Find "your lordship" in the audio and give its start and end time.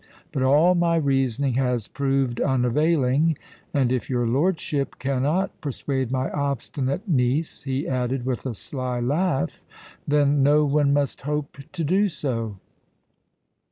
4.09-4.97